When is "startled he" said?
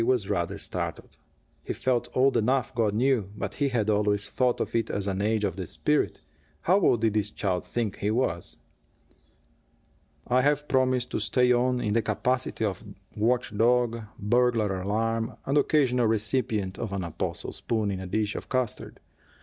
0.57-1.73